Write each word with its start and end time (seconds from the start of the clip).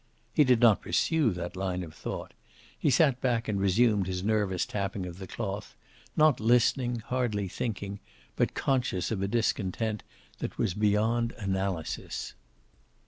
He 0.33 0.43
did 0.43 0.59
not 0.61 0.81
pursue 0.81 1.29
that 1.33 1.55
line 1.55 1.83
of 1.83 1.93
thought. 1.93 2.33
He 2.75 2.89
sat 2.89 3.21
back 3.21 3.47
and 3.47 3.61
resumed 3.61 4.07
his 4.07 4.23
nervous 4.23 4.65
tapping 4.65 5.05
of 5.05 5.19
the 5.19 5.27
cloth, 5.27 5.75
not 6.17 6.39
listening, 6.39 7.01
hardly 7.05 7.47
thinking, 7.47 7.99
but 8.35 8.55
conscious 8.55 9.11
of 9.11 9.21
a 9.21 9.27
discontent 9.27 10.01
that 10.39 10.57
was 10.57 10.73
beyond 10.73 11.33
analysis. 11.37 12.33